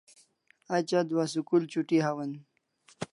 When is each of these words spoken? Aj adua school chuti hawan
Aj 0.77 0.89
adua 1.01 1.25
school 1.33 1.63
chuti 1.71 1.97
hawan 2.05 2.31